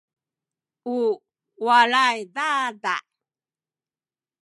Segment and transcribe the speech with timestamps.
[0.93, 0.97] u
[1.65, 2.95] walay dada’